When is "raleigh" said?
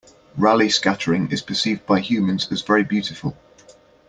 0.35-0.71